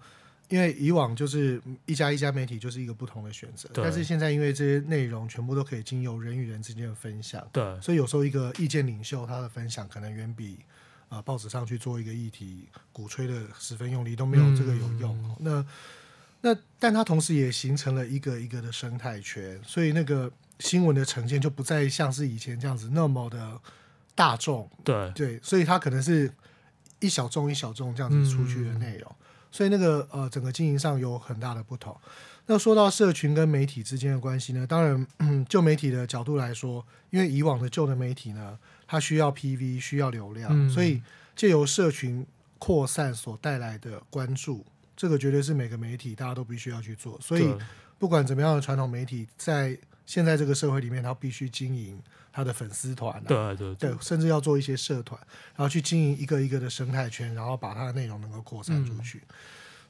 [0.52, 10.58] 因为以往就是一家一家媒体就是一个不同的选择，但是现在因为这些内容全部都可以经由人与人之间的分享，对，所以有时候一个意见领袖他的分享可能远比
[11.08, 15.18] 啊、呃、报纸上去做一个议题鼓吹的十分用力都没有这个有用。
[15.24, 23.58] 嗯、那那但它同时也形成了一个一个的生态圈，所以那个新闻的呈现就不再像是以前这样子那么的
[24.14, 26.30] 大众，对对，所以它可能是
[27.00, 29.10] 一小众一小众这样子出去的内容。
[29.10, 29.16] 嗯
[29.52, 31.96] 所以那个呃，整个经营上有很大的不同。
[32.46, 41.00] 那说到社群跟媒体之间的关系呢，当然，嗯，就媒体的角度来说，因为以往的旧的媒体呢，它需要 PV，需要流量，嗯、所以
[41.36, 42.26] 借由社群
[42.58, 47.16] 扩散所带来的关注，这个绝对是每个媒体大家都必须要去做。
[47.20, 47.54] 所以
[47.96, 52.00] 不管怎么样的传统媒体，在现在这个社会里面，他必须经营。
[52.34, 55.20] 他的粉丝团、啊，对对对，对，甚至要做一些社团，
[55.54, 59.18] 然后去经营一个一个的生态圈，然后把它的内容能够扩散出去。
[59.18, 59.34] 嗯、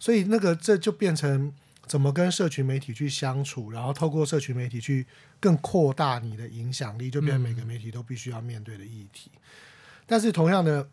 [0.00, 1.52] 所以那个这就变成
[1.86, 5.06] 怎么跟社群媒体去相处，然后透过社群媒体去
[5.38, 9.30] 更扩大你的影响力，就变成每个媒体都必须要面对的议题。
[9.36, 9.40] 嗯、
[10.04, 10.88] 但是同样的，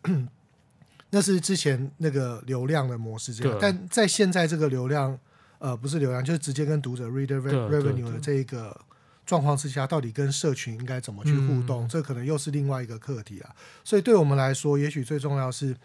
[1.10, 5.18] 那是之前那个流量的模式这样，但在现在这个流量，
[5.58, 8.80] 呃，不是流量，就是直接跟读者 reader revenue 的这一个
[9.30, 13.54] 状况之下，到底跟社群应该怎么去互动，嗯、这可能又是另外一个课题啊。
[13.84, 15.76] 所以对我们来说，也许最重要是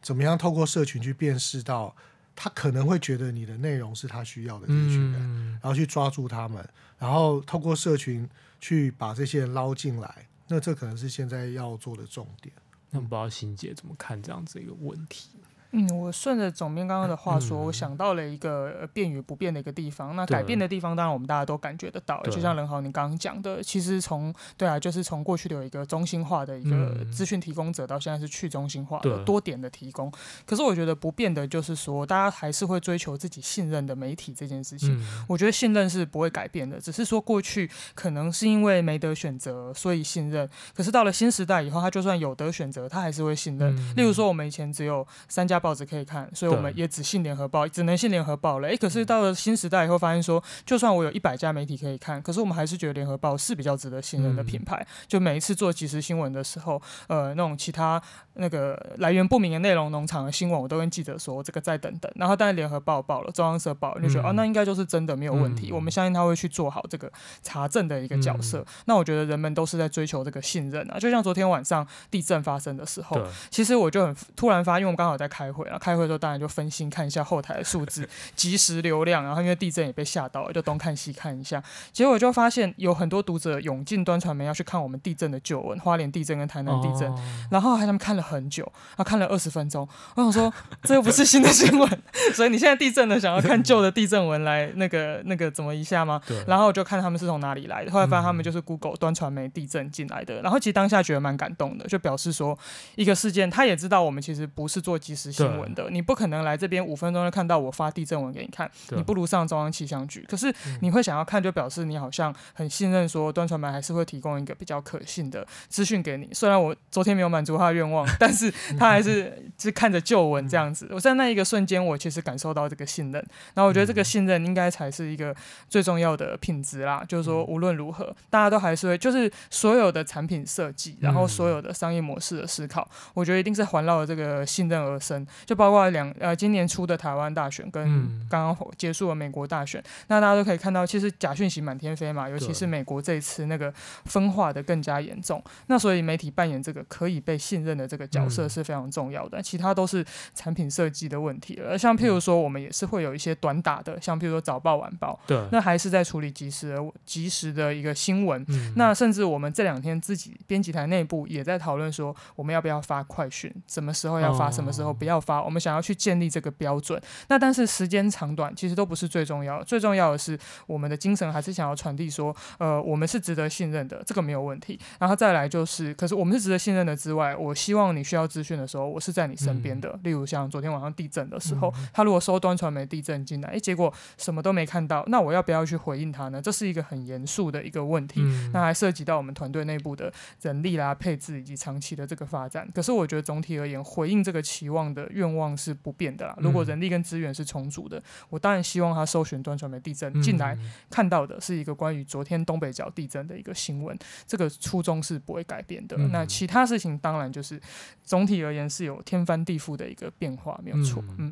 [0.00, 1.92] 怎么样透过社群去辨识到
[2.36, 6.64] 他可能会觉得你的内容是他需要的这一群人，嗯、然后去抓住他们，
[6.96, 8.28] 然后透过社群
[8.60, 10.28] 去把这些人捞进来。
[10.46, 12.54] 那这可能是现在要做的重点。
[12.90, 15.30] 那不知道欣姐怎么看这样子一个问题？
[15.72, 20.14] 嗯，我顺着总编刚刚的话说，嗯、我想到了一个变与不变的一个地方。
[20.14, 22.22] 那改变的地方，当然我们大家都感觉得到。
[22.24, 30.12] 就像仁豪你刚刚讲的，其实从对啊，就是从过去的有一个中心化的一个资讯提供者，到现在是去中心化的对多点的提供。
[30.44, 34.94] 可是我觉得不变的就是说，大家还是会追求自己信任的媒体这件事情。
[34.94, 40.48] 嗯、我觉得信任是不会改变的，只是说过去可能是因为没得选择，所以信任。
[40.74, 43.74] 可是到了新时代以后，他就算有得选择，他还是会信任。
[43.74, 48.68] 嗯、例如说，我们以前只有三家报纸可以看，所以我们也只信联合报，只能信联合报了。
[48.68, 54.84] 哎，可是到了新时代以后，发现说，就算我有一百家媒体可以看，可是我们还是觉得联合报是比较值得信任的品牌。
[55.06, 58.02] 就每一次做即时新闻的时候，呃，那种其他
[58.34, 62.10] 那个来源不明的内容农场的新闻，我都跟记者说，这个再等等。
[62.16, 65.70] 然后，但是联合报报了，中央社报，就觉得哦，那应该就是真的没有问题。
[65.72, 67.10] 我们相信他会去做好这个
[67.42, 68.64] 查证的一个角色。
[68.86, 70.98] 那我觉得人们都是在追求这个信任啊。
[70.98, 87.18] 就像昨天晚上地震发生的时候，其实我就很突然发现，因为我们刚好在开会啊，开会的时候当然就分心看一下后台的数字，即时流量，然后因为地震也被吓到了，就东看西看一下，结果就发现有很多读者涌进端传媒要去看我们地震的旧闻，花莲地震跟台南地震，哦、
[87.50, 90.52] 然后还他们看了很久，他，看了二十分钟，我想说
[90.84, 96.22] 这又不是新的新闻， 所以你现在地震了，想要看旧的地震文来那个那个怎么一下吗？
[96.26, 102.58] 对然后我就看他们是从哪里来的，后来发现他们就是 Google 端传媒地震进来的，然后其实当下觉得蛮感动的，就表示说
[102.94, 106.52] 一个事件，他也知道我们其实不是做即时新闻的，你不可能来。
[106.62, 110.24] 这边五分钟就看到我发地震文给你看，你不如上中央气象局。
[110.30, 116.28] 可是你会想要看，就表示你好像很信任，说端传媒还是会提供一个比较可信的资讯给你。
[116.32, 120.86] 虽然我昨天没有满足他的愿望，但是他还是是看着旧闻这样子。
[120.90, 123.24] 我在那一个瞬间，我其实感受到这个信任。
[123.54, 125.34] 然后我觉得这个信任应该才是一个
[125.68, 127.02] 最重要的品质啦。
[127.08, 135.26] 就是说无论如何，大家都还是会，就是所有的产品设计，然后所有的商业模式的思考，我觉得一定是环绕着这个信任而生。
[135.46, 136.36] 就包括两呃。
[136.42, 137.84] 今年初的台湾大选跟
[138.28, 143.72] 刚刚结束了美国大选，嗯、那大家都可以看到，其实假讯息满天飞嘛，尤其是美国这一次那个
[144.06, 145.40] 分化的更加严重。
[145.68, 151.78] 那所以媒体扮演这个可以被信任的这个角色是非常重要的，嗯、其他都是产品设计的问题了。
[151.78, 158.44] 像譬如说，我们也是会有一些短打的，像譬如说早报晚报，对，那还是在处理及时的及时的一个新闻。
[158.48, 166.32] 嗯、那甚至我们这两天自己编辑台内部也在讨论说，我们要不要发快讯，什么时候要发，什么时候不要发，哦、我们想要去建立。
[166.32, 174.80] 这个标准，那但是时间长短其实都不是最重要的，最重要的是我们的精神还是想要传递说，呃，我们是值得信任的，这个没有问题。
[174.98, 179.90] 然后再来就是，可是我们是值得信任的之外，我希望你需要资讯的时候，我是在你身边的。
[179.90, 186.40] 嗯、例如像昨天晚上地震的时候，嗯、他如果收端传媒地震进来，诶，结果什么都没看到，那我要不要去回应他呢？
[186.40, 192.68] 这是一个很严肃的一个问题，嗯、那还涉及到我们团队内部的人力啦、配置以及长期的这个发展。
[192.74, 196.34] 可是我觉得总体而言，回应这个期望的愿望是不变的啦。
[196.38, 200.56] 如果人力跟资源是充足的，嗯、我当然希望他搜寻端传媒地震进来，
[200.90, 205.96] 看到的是一个关于昨天东北角地震的一个新闻，这个初衷是不会改变的。
[205.98, 207.60] 嗯、那其他事情当然就是
[208.04, 211.02] 总体而言是有天翻地覆的一个变化，没有错。
[211.18, 211.30] 嗯。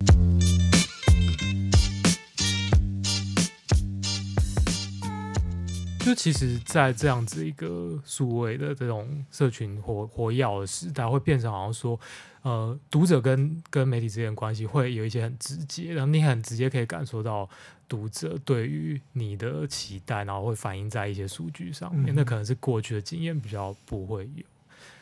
[6.00, 11.98] 就其实，在这样子一个数位的这种社群活活跃的时代，会变成好像说。
[12.42, 17.46] 呃，读者跟跟媒体之间的关系会有一些很直接，然后你很直接可以感受到
[17.86, 22.14] 读者对于你的期待，然后会反映在一些数据上面。
[22.14, 24.42] 嗯、那可能是过去的经验比较不会有。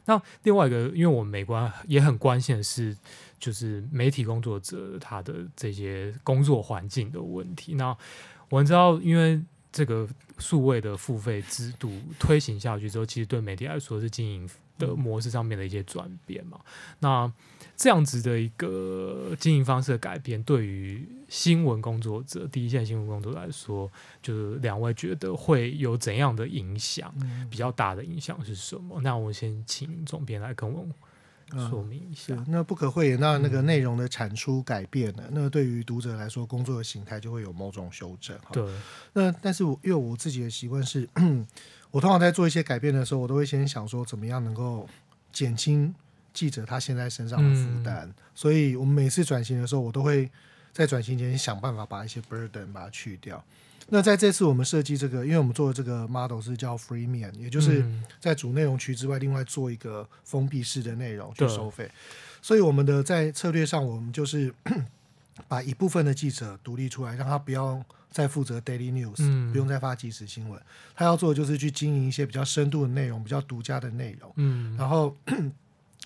[0.08, 2.96] 那另外一个，因为我们美观也很关心的是，
[3.38, 7.74] 就是媒体工作者他的这些工作环境的问题。
[7.74, 7.96] 那
[8.48, 10.08] 我们知道，因为这个
[10.38, 14.50] 数位的付费制度推行下去之后，其实对媒体来说是经营。
[14.78, 16.60] 的模式上面的一些转变嘛，
[17.00, 17.28] 那
[17.78, 23.88] 这样子的一个经营方式的改变，对于新闻工作者、第一线新闻工作者来说，
[24.20, 27.14] 就是两位觉得会有怎样的影响？
[27.48, 29.00] 比较大的影响是什么？
[29.00, 30.84] 那我先请总编来跟我
[31.70, 32.34] 说明一下。
[32.34, 38.36] 嗯、那不可讳言，那那个内容的产出改变了，嗯、那对于读者来说，工作的形态就会有某种修正。
[38.50, 38.66] 对。
[39.12, 41.08] 那但是我因为我自己的习惯是，
[41.92, 44.88] 我通常在做一些改变的时候，我都会先想说，怎么样能够
[45.32, 45.94] 减轻
[46.38, 48.06] 记者他现在身上的负担。
[48.06, 50.30] 嗯、所以我们每次转型的时候，我都会
[50.72, 53.42] 在转型前想办法把一些 burden 把它去掉。
[53.88, 57.84] 那在这次我们设计这个，因为我们做的这个 model 是叫 freemium，也就是
[58.20, 61.90] 在主内容区之外，另外做一个封闭式的内容去收费。
[62.40, 64.54] 所以我们的在策略上，我们就是
[65.48, 70.60] 把一部分的记者独立出来，让他不要再负责 daily news，、嗯、不用再发即时新闻。
[70.94, 74.30] 他要做的就是去经营一些比较深度的内容，比较独家的内容。
[74.36, 75.16] 嗯，然后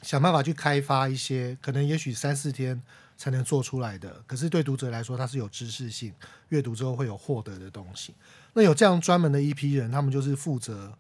[0.03, 2.83] 想办法去开发一些可能也许三四天。
[3.15, 6.13] 才能做出来的，可是对读者来说，它是有知识性，
[6.49, 8.13] 阅读之后会有获得的东西。
[8.53, 10.93] 那有这样专门的一批人，他们就是负责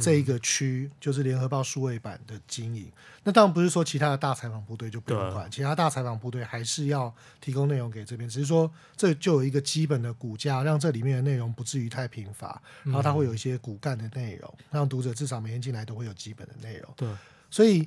[0.00, 2.92] 这一个区，嗯、就是联合报数位版的经营。
[3.24, 16.94] 那当然不是说其他的大采访部队就不用管，其他大采访部队还是要提供内容给这边，只是说这就有一个基本的骨架，让这里面的内容不至于太贫乏，然后它会有一些骨干的内容，让读者至少每天进来都会有基本的内容。
[16.96, 17.08] 对，
[17.50, 17.84] 所以。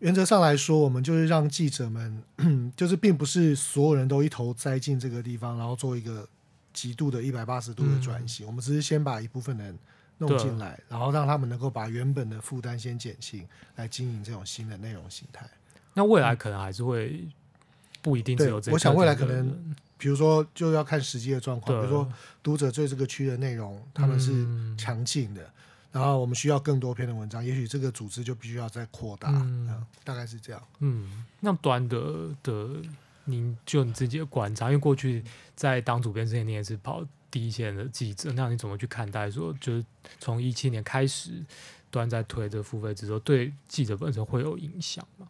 [0.00, 2.22] 原则上来说，我们就是让记者们，
[2.76, 6.28] 就是并不是所有人都一头栽进这个地方，然后做一个
[6.72, 8.44] 极度的一百八十度的转型。
[8.44, 9.74] 嗯、我们只是先把一部分人
[10.18, 15.48] 弄进来，然后让他们能够把原本的负担先减轻，来经营这种新的内容形态。
[15.94, 17.26] 那未来可能还是会
[18.02, 18.74] 不一定只有这个。
[18.74, 22.06] 我想未来可能，比如说就要看实际的状况，比如说
[22.42, 25.42] 读者对这个区的内容，他们是强劲的。
[25.42, 25.50] 嗯
[25.96, 30.62] 然后我们需要更多篇的文章，也许这个组织就必须要再扩大，嗯，大概是这样。
[30.80, 32.68] 嗯，那端的的，
[33.24, 35.24] 您就你自己的观察，因为过去
[35.54, 39.82] 在当主编之前，你也是跑第一线的记者，那你怎么去看待说，就是
[40.20, 41.42] 从一七年开始，
[41.90, 45.26] 端在推这付费制度，对记者本身会有影响吗？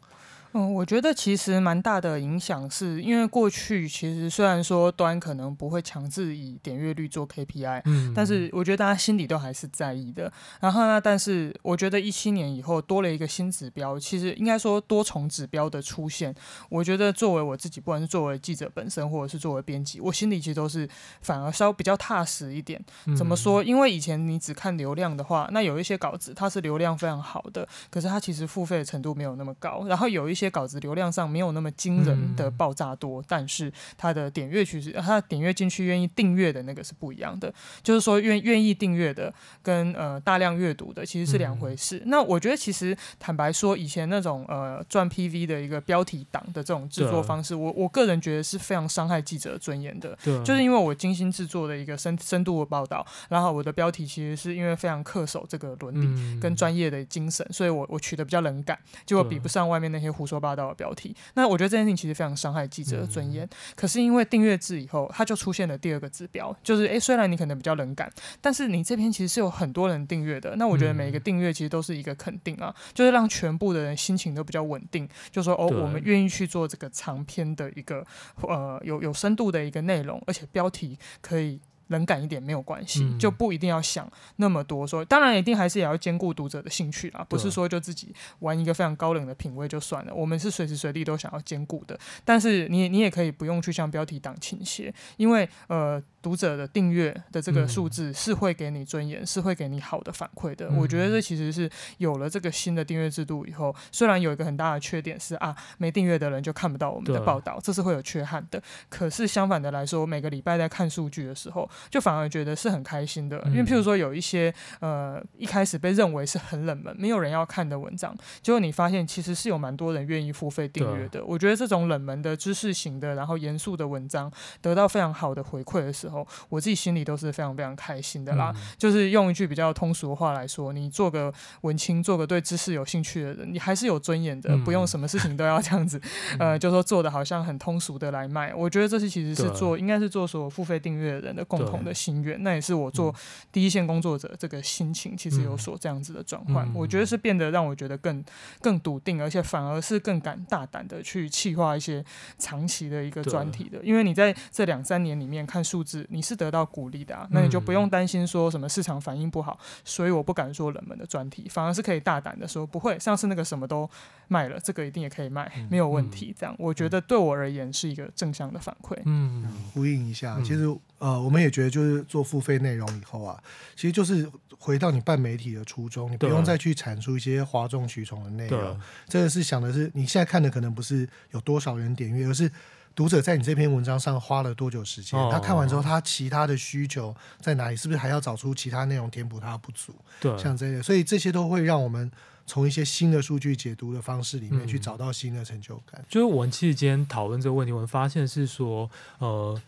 [0.57, 10.33] 嗯，我觉得其实蛮大的影响，是因为过去其实虽然说端可能不会强制以点阅率做 KPI，嗯，但是我觉得大家心里都还是在意的。
[10.61, 16.35] 然后呢，但是我觉得一七年以后多了一个新指标，其实应该说多重指标的出现，
[16.71, 20.89] 我觉得作为我自己，不管是作为记者本身，或者是作为编辑，我心里其实都是
[21.21, 22.83] 反而稍微比较踏实一点。
[23.15, 23.63] 怎么说？
[23.63, 29.85] 因为以前你只看流量的话，那有一些稿子它是流量非常好的，可是它其实付费的程度没有那么高。
[29.87, 37.53] 然后有一些稿子流量上没有那么惊人的爆炸多，嗯、但是它的点阅趋势，它的点阅进去愿意订阅的那个是不一样的。
[37.83, 39.33] 就是说愿愿意订阅的
[39.63, 41.99] 跟呃大量阅读的其实是两回事。
[41.99, 50.17] 嗯、那我觉得其实坦白说，以前那种呃赚 PV 的一个标题党的这种制作方式，对我我个人觉得是非常伤害记者尊严的。
[50.23, 60.77] 对就是因为我精心制作的一个深深度的报道，然后我的标题其实是因为非常恪守这个伦理跟专业的精神，嗯、所以我我取得比较冷感，结果比不上外面那些胡说八道的。
[60.77, 63.47] 标题，那我觉得这件事情其实非常伤害记者的尊严。
[63.47, 68.13] 嗯、可是因为订阅制以后，它就出现了第二个指标，就是诶，虽然你可能比较冷感，
[68.43, 70.55] 但是你这篇其实是有很多人订阅的。
[70.57, 78.07] 那我觉得每一个订阅其实都是一个肯定啊，嗯、就是让全部的人心情都比较稳定，就说哦，我们愿意去做这个长篇的一个
[78.43, 81.59] 呃有有深度的一个内容，而且标题可以。
[81.89, 84.87] 冷感一点没有关系，嗯、就不一定要想那么多。
[84.87, 90.15] 说当然一定还是也要兼顾读者的兴趣啦，不是说就自己玩一个非常高冷的品味就算了。
[90.15, 96.03] 我们是随时随地都想要兼顾的，但是你你也可以不用去向标题党倾斜，因为呃。
[96.27, 100.67] 读者的订阅的这个数字是会给你尊严，嗯、是会给你好的反馈的。
[100.71, 108.61] 嗯、我觉得这其实是有了这个新的订阅制度以后，虽然有一个很大的缺点是啊，没订阅的人就看不到我们的报道，这是会有缺憾的。
[108.89, 113.41] 可是相反的来说，每个礼拜在看数据的时候，就反而觉得是很开心的。
[113.45, 118.13] 嗯、因为譬如说有一些呃一开始被认为是很冷门、没有人要看的文章，
[118.43, 121.25] 结果你发现其实是有蛮多人愿意付费订阅的。
[121.25, 124.29] 我觉得这种冷门的知识型的，然后严肃的文章
[124.61, 126.16] 得到非常好的回馈的时候。
[126.49, 128.53] 我自己心里都是非常非常开心的啦。
[128.55, 136.01] 嗯、就是用一句比较通俗的话来说，你做个文青，做个对知识有兴趣的人，你还是有尊严的，嗯、不用什么事情都要这样子，
[136.39, 138.55] 嗯、呃，就说做的好像很通俗的来卖。
[138.55, 142.43] 我觉得这是其实是做，应该是做所有付费订阅的人的共同的心愿。
[142.43, 143.15] 那也是我做
[143.51, 146.67] 第一线工作者这个心情，其实有所这样子的转换。
[146.67, 148.25] 嗯、我觉得是变得让我觉得更
[148.61, 152.05] 更笃定，而且反而是更敢大胆的去企划一些
[152.39, 153.79] 长期的一个专题的。
[153.83, 156.06] 因为你在这两三年里面看数字。
[156.07, 163.89] 是你是得到鼓励的啊，那你就不用担心说什么市场反应不好，所以我不敢说冷门的专题，反而是可以大胆的说不会，上次那个什么都
[164.29, 166.35] 卖了，这个一定也可以卖，没有问题。
[166.39, 168.97] 这样我觉得对我而言是一个正向的反馈。
[169.05, 170.65] 嗯，呼应一下，其实
[170.99, 173.43] 呃，我们也觉得就是做付费内容以后啊，
[173.75, 182.51] 其实就是回到你办媒体的初衷，你不用再去阐述一些哗众取宠的内容，这个是想的是你现在看的可能不是有多少人点阅，而是。
[182.97, 185.21] 读者在你这篇文章上花了多久时间？
[185.31, 187.77] 他看完之后，他其他的需求在哪里？
[187.77, 189.95] 是不是还要找出其他内容填补他的不足？
[190.19, 192.11] 对，像这些，所以这些都会让我们
[192.47, 196.01] 从一些新的数据解读的方式里面去找到新的成就感。
[196.01, 199.61] 嗯、就是我们其实今天讨论这个问题，我们发现是说，呃。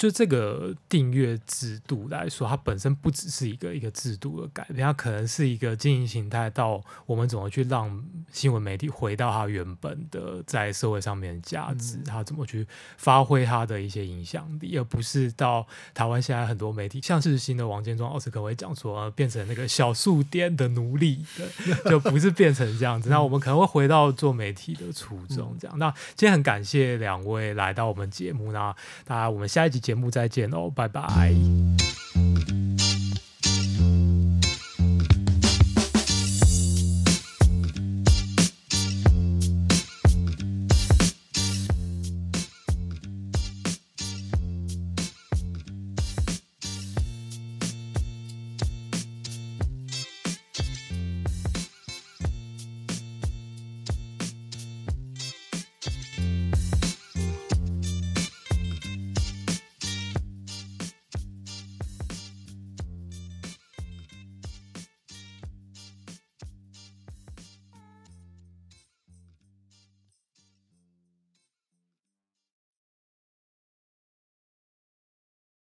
[0.00, 23.10] 就这个订阅制度来说，它本身不只是一个一个制度的改变，它可能是一个经营形态，到我们怎么去让新闻媒体回到它原本的在社会上面的价值，它怎么去发挥它的一些影响力，而不是到台湾现在很多媒体，像是新的王建中奥斯卡会讲说，变成那个小数点的奴隶，对，就不是变成这样子。
[23.12, 25.78] 那我们可能会回到做媒体的初衷，这样。
[25.78, 28.74] 那今天很感谢两位来到我们节目，那
[29.04, 31.34] 大家我们下一集节目再见哦，拜拜。